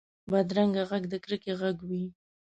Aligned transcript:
بدرنګه 0.31 0.83
غږ 0.89 1.03
د 1.11 1.13
کرکې 1.23 1.51
غږ 1.61 1.77
وي 1.89 2.03